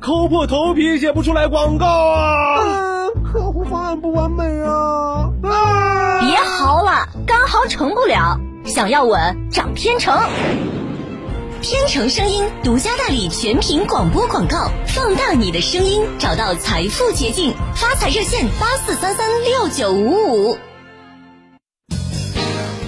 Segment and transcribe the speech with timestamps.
[0.00, 2.62] 抠破头皮写不出来广告啊！
[2.62, 5.30] 啊，客户方案不完美啊！
[5.42, 6.20] 啊！
[6.22, 10.18] 别嚎了，干嚎成不了，想要稳找天成。
[11.60, 17.52] 天成声音独家代理全屏广播广告，放大你的声音，找到财富捷径。
[17.74, 20.58] 发财热线八四三三六九五五。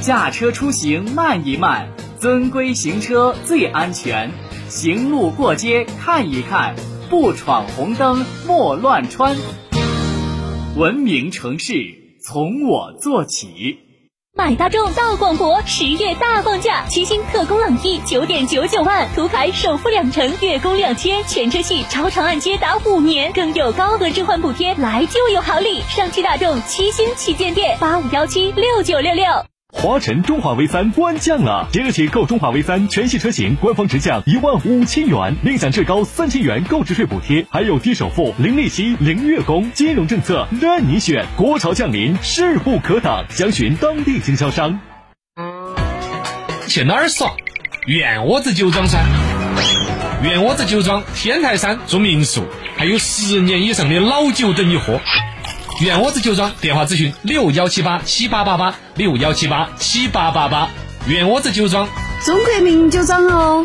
[0.00, 4.30] 驾车出行慢一慢，遵规行车最安全。
[4.68, 6.74] 行路过街看一看，
[7.12, 9.36] 不闯红灯莫乱穿。
[10.78, 11.74] 文明城市
[12.24, 13.76] 从我做起。
[14.34, 25.82] 买大众到广博十月大放价，七星特工朗逸九点九九万，途凯首付两成，月供两千，全车系超长按揭达五年，更有高额置换补贴，来就有好礼！
[25.82, 29.26] 上汽大众七星旗舰店八五幺七六九六六。
[29.74, 41.24] 华晨中华 V 三官降了，即日起购中华 V 三全系车型，官方直降一万五千元，另享最高三千元购置税补贴，还有低首付、零利息、零月供，金融政策任你选。
[41.36, 44.78] 国潮降临，势不可挡，详询当地经销商。
[46.68, 47.32] 去哪儿耍？
[47.86, 49.02] 院窝子酒庄噻！
[50.22, 52.44] 院窝子酒庄天台山住民宿，
[52.76, 55.00] 还有十年以上的老酒等你喝。
[55.82, 60.70] 院窝子酒庄电话咨询六幺七八七八八八六幺七八七八八八。
[61.08, 61.88] 院窝子酒庄，
[62.24, 63.64] 中国名酒庄哦。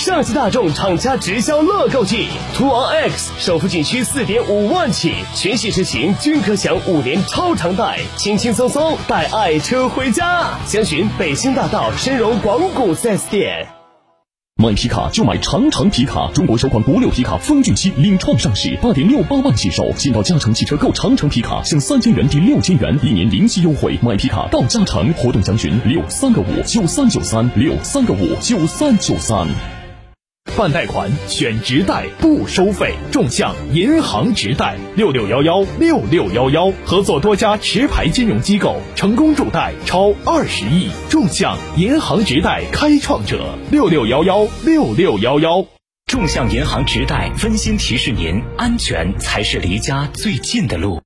[0.00, 10.58] 上汽大众厂家直销乐购季，途昂 X 首付仅需四点五万起，全系车型均可享五年超长贷，轻轻松松带爱车回家。
[10.66, 13.68] 详询北新大道深融广谷 4S 店。
[14.56, 19.84] 买皮卡就买长城皮卡，中国首款国六皮卡风骏七领创上市，八点六八万起售。
[19.98, 23.98] 先到嘉诚汽车购长城皮卡，享三千元抵六千元，一年零息优惠。
[24.02, 29.46] 买皮卡到嘉诚，活动详询六三个五九三九三六三个五九三九三。
[30.56, 40.88] 办贷款选直贷不收费，众享银行直贷六六幺幺六六幺幺，合作多家持牌金融机构，成功助贷超二十亿。
[41.08, 45.64] 众享银行直贷开创者六六幺幺六六幺幺。
[46.06, 51.00] 众享银行直贷温馨提示您：安全才是离家最近的路。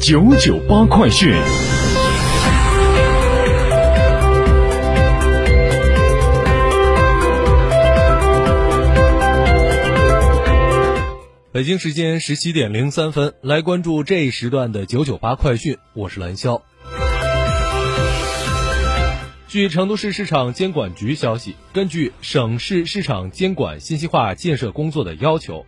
[0.00, 1.32] 九九八快讯。
[11.52, 16.62] 北京时间十七点零三分，来关注这一时段的九九八快讯，我是蓝霄。
[19.48, 25.66] 据成都市市场监管局消息，根据省市市场监管信息化建设工作的要求，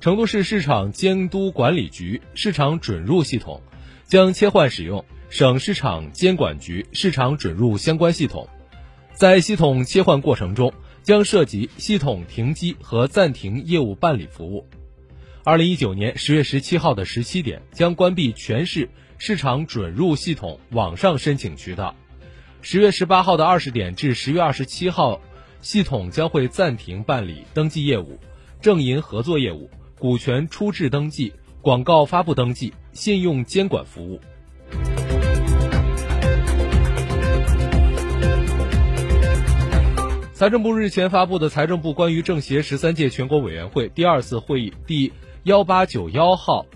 [0.00, 3.62] 成都市市场监督管理局市场准入系统
[4.08, 8.48] 将切换使用省市场监管局市场准入相关系统，
[9.14, 10.72] 在系统切换过程中，
[11.04, 14.66] 将涉及系统停机和暂停业务办理服务。
[15.50, 18.88] 二零一九年十月十七号的十七点，将关闭全市
[19.18, 21.96] 市场准入系统网上申请渠道。
[22.62, 25.20] 十月十八号的二十点至十月二十七号，
[25.60, 28.20] 系统将会暂停办理登记业务、
[28.60, 34.20] 正银合作业务、股权出质登记、广告发布登记、信用监管服务。
[40.32, 45.12] 财政部日前发布的《财政部关于政协十三届全国委员会第二次会议第
[45.44, 46.66] 幺八九幺号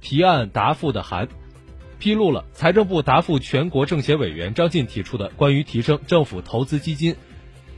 [0.00, 1.26] 提案答复的函，
[1.98, 7.16] 披露了财政部答复全国政协委员张晋提出的关于提升政府投资基金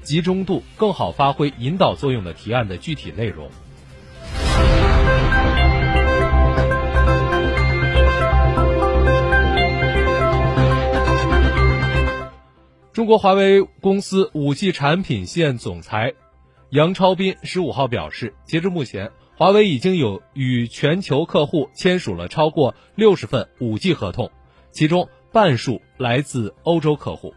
[0.02, 3.50] 集中度、更好发挥引导作用的提案的具体内容。
[12.93, 16.12] 中国华为公司五 G 产品线总裁
[16.69, 24.31] 杨超斌十五号表示，截至目前，华为已经有与全球客户签署了超过六十份五 G 合同，
[24.70, 27.32] 其中半数来自欧洲客户。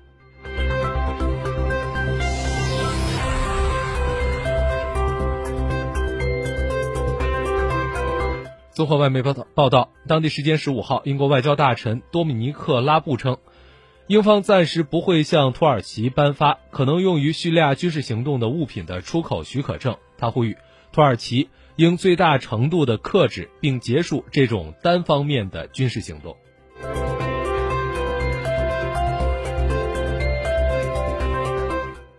[8.73, 13.37] 综合外媒报道，报道，当地时间十五号，英国外交大臣多米尼克·拉布称，
[14.07, 19.95] 英方暂时不会向土耳其颁发可能用于叙利亚军事行动的物品的出口许可证。
[20.17, 20.57] 他呼吁
[20.91, 26.37] 土耳其应最大程度的克制并结束这种单方面的军事行动。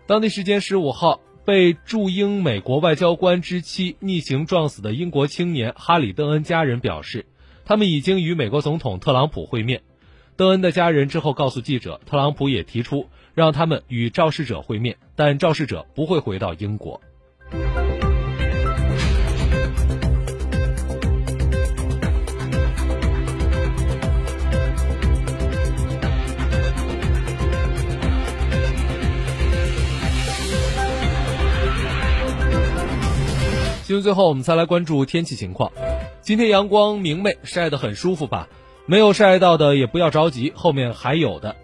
[0.06, 1.20] 当地时间十五号。
[1.46, 7.26] 被驻英美国外交官之妻逆行撞死的英国青年哈里·邓恩家人表示，
[7.66, 9.82] 他们已经与美国总统特朗普会面。
[10.36, 17.02] 邓恩的家人之后告诉记者，特朗普也提出让他们与肇事者会面，但肇事者不会回到英国。
[33.84, 35.70] 新闻最后，我们再来关注天气情况。
[36.22, 38.48] 今天阳光明媚，晒得很舒服吧？
[38.86, 41.54] 没有晒到的也不要着急，后面还有的。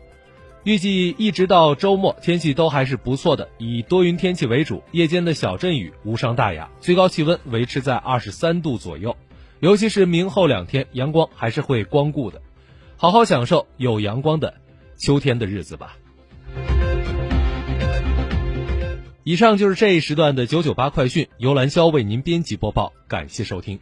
[0.62, 9.16] 预计一直到周末，天气都还是不错的，以多云天气为主，夜间的小阵雨无伤大雅，最高气温维持在二十三度左右。
[9.60, 12.42] 尤其是明后两天，阳光还是会光顾的，
[12.98, 14.52] 好好享受有阳光的
[14.98, 15.96] 秋天的日子吧。
[19.22, 23.78] 以上就是这一时段的九九八快讯，由兰霄为您编辑播报，感谢收听。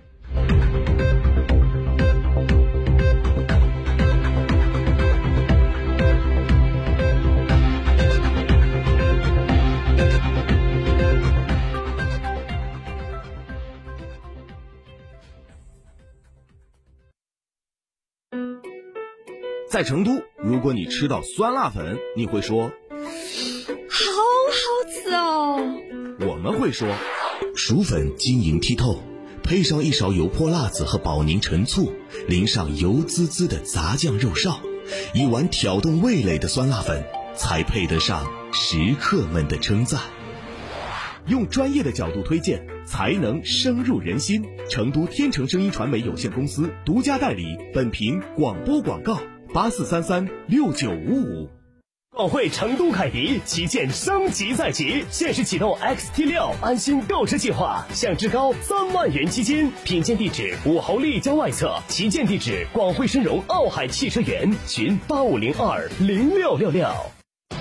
[19.70, 22.72] 在成都，如果你吃到酸辣粉，你会说。
[24.68, 25.80] 好吃哦
[26.20, 26.86] 我们会说，
[27.56, 29.02] 薯粉晶莹剔透，
[29.42, 31.90] 配上一勺油泼辣子和保宁陈醋，
[32.28, 34.58] 淋上油滋滋的炸酱肉臊，
[35.14, 37.02] 一碗挑动味蕾的酸辣粉，
[37.34, 40.02] 才配得上食客们的称赞。
[41.28, 44.44] 用专业的角度推荐，才能深入人心。
[44.68, 49.18] 成都天成声音传媒有限公司独家代理，本频广播广告：
[49.54, 51.57] 八四三三六九五五。
[52.18, 59.70] 广汇成都凯迪旗舰升级在即，限时启动 XT 六安心购车计划，享至高三万元基金。
[59.84, 66.88] 品鉴地址：武侯立交外侧，旗舰地址：广汇深融奥海汽车园，群八五零二零六六六。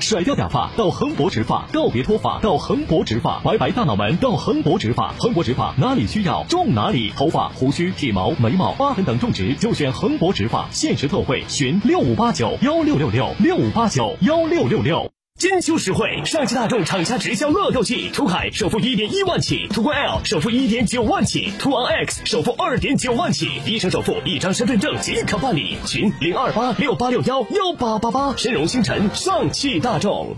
[0.07, 6.45] 甩掉假发到恒博植发，告别脱发到恒博植发，拜拜大脑门到恒博植发，恒博植发哪里需要？
[6.45, 15.17] 种哪里，头发、胡须、体毛、眉毛、疤痕等种植就选恒博植发，限时特惠，询六五八九幺六六六六五八九幺六六六。
[15.38, 25.78] 金秋实惠，上汽大众厂家直销乐购季，途凯首付一点一万起，途观 L 首付一点九万起，途昂 X 首付二点九万起，一成首付一张身份证即可办理。
[25.86, 30.38] 群零二八六八六幺幺八八八，深融星辰，上汽大众。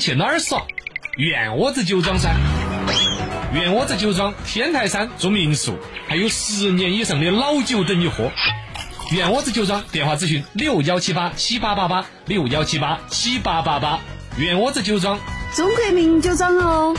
[0.00, 0.66] 去哪儿耍？
[1.16, 2.34] 院窝子酒庄噻！
[3.54, 5.78] 院窝子酒庄天台山住民宿，
[6.08, 8.32] 还有十年以上的老酒等你喝。
[9.12, 13.98] 院窝子酒庄电话咨询六幺七八七八八八六幺七八七八八八。
[14.38, 15.18] 院窝子酒庄，
[15.52, 16.94] 中国名酒庄哦。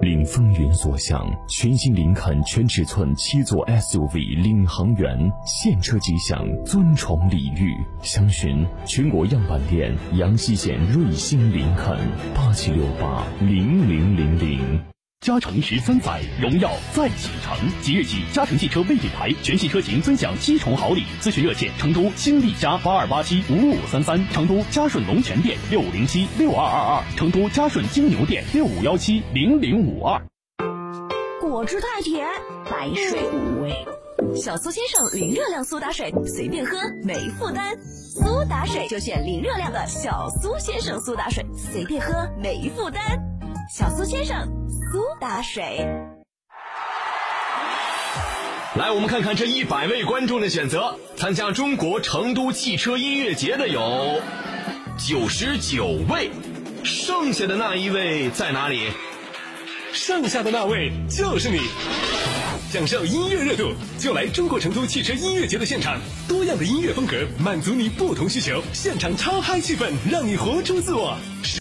[0.00, 7.76] 领风云所向，全新林肯全尺寸七座 SUV 领航员，现车即享尊崇礼遇。
[8.02, 11.98] 详询全国样板店阳西县瑞星林肯
[12.34, 14.93] 八七六八零零零零。
[15.24, 17.56] 嘉诚十三载，荣耀再启程。
[17.80, 21.04] 即日起，嘉诚汽车为品牌全系车型尊享七重好礼。
[21.18, 30.20] 咨询热线：成都新力嘉八二八七五五三三，成都嘉顺龙泉店六五零七六二二二，成都嘉顺金牛店六五幺七零零五二。
[31.40, 32.28] 果汁太甜，
[32.70, 33.72] 白水无味。
[34.36, 37.74] 小苏先生零热量苏打水，随便喝没负担。
[37.82, 42.12] 苏打水就选零热量的小苏先生苏打水，随便喝
[42.42, 43.02] 没负担。
[43.74, 44.46] 小苏先生。
[44.94, 45.84] 苏打水。
[48.76, 50.96] 来，我们看看这一百位观众的选择。
[51.16, 54.20] 参加中国成都汽车音乐节的有
[54.96, 56.30] 九十九位，
[56.84, 58.92] 剩下的那一位在哪里？
[59.92, 61.58] 剩下的那位就是你。
[62.70, 65.98] 享受音乐热度，就来中国成都汽车音乐节的现场，
[66.28, 71.16] 多样的音乐风格满足你不同需求，现场超嗨气氛，让你活出自我。